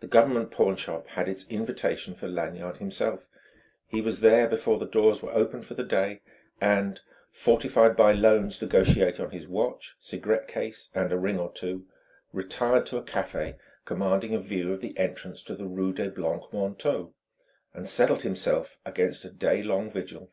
[0.00, 3.28] The Government pawn shop had its invitation for Lanyard himself:
[3.86, 6.22] he was there before the doors were open for the day;
[6.58, 6.98] and
[7.30, 11.84] fortified by loans negotiated on his watch, cigarette case, and a ring or two,
[12.32, 16.46] retired to a café commanding a view of the entrance on the rue des Blancs
[16.50, 17.12] Manteaux,
[17.74, 20.30] and settled himself against a day long vigil.